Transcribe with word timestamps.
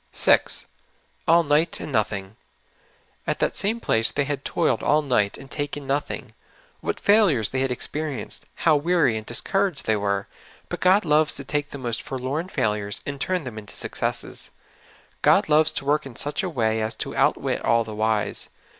6. 0.13 0.65
*' 0.89 1.05
All 1.27 1.43
night, 1.43 1.79
and 1.79 1.91
nothing. 1.91 2.35
''At 3.27 3.37
that 3.37 3.55
same 3.55 3.79
place 3.79 4.09
they 4.09 4.23
had 4.23 4.43
toiled 4.43 4.81
all 4.81 5.03
night 5.03 5.37
and 5.37 5.47
taken 5.51 5.85
nothing. 5.85 6.33
What 6.79 6.99
failures 6.99 7.49
they 7.49 7.59
had 7.59 7.69
experienced! 7.69 8.47
How^ 8.61 8.81
weary 8.81 9.15
and 9.15 9.27
discouraged 9.27 9.85
the}^ 9.85 9.99
were! 9.99 10.27
But 10.69 10.79
God 10.79 11.05
loves 11.05 11.35
to 11.35 11.43
take 11.43 11.69
the 11.69 11.77
most 11.77 12.01
forlorn 12.01 12.49
failures 12.49 13.01
and 13.05 13.21
turn 13.21 13.43
them 13.43 13.59
into 13.59 13.75
successes. 13.75 14.49
God 15.21 15.47
loves 15.49 15.71
to 15.73 15.85
work 15.85 16.07
in 16.07 16.15
such 16.15 16.41
a 16.41 16.49
wa}' 16.49 16.63
as 16.81 16.95
to 16.95 17.15
outwit 17.15 17.63
all 17.63 17.83
the 17.83 17.93
wise. 17.93 18.49